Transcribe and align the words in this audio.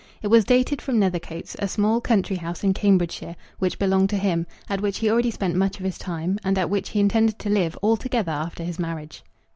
It 0.23 0.29
was 0.29 0.45
dated 0.45 0.81
from 0.81 0.97
Nethercoats, 0.97 1.55
a 1.59 1.67
small 1.67 2.01
country 2.01 2.37
house 2.37 2.63
in 2.63 2.73
Cambridgeshire 2.73 3.35
which 3.59 3.77
belonged 3.77 4.09
to 4.09 4.17
him, 4.17 4.47
at 4.67 4.81
which 4.81 4.97
he 4.97 5.11
already 5.11 5.29
spent 5.29 5.55
much 5.55 5.77
of 5.77 5.85
his 5.85 5.99
time, 5.99 6.39
and 6.43 6.57
at 6.57 6.71
which 6.71 6.89
he 6.89 6.99
intended 6.99 7.37
to 7.37 7.51
live 7.51 7.77
altogether 7.83 8.31
after 8.31 8.63
his 8.63 8.79
marriage. 8.79 9.21